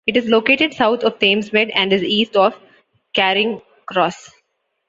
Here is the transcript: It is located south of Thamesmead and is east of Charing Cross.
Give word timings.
It 0.07 0.17
is 0.17 0.25
located 0.27 0.73
south 0.73 1.03
of 1.03 1.19
Thamesmead 1.19 1.71
and 1.75 1.93
is 1.93 2.01
east 2.01 2.35
of 2.35 2.57
Charing 3.15 3.61
Cross. 3.85 4.31